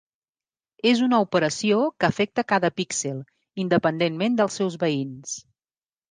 És 0.91 1.01
una 1.07 1.17
operació 1.25 1.81
que 2.03 2.07
afecta 2.07 2.43
cada 2.51 2.71
píxel, 2.81 3.19
independentment 3.65 4.39
dels 4.41 4.57
seus 4.61 4.79
veïns. 4.85 5.35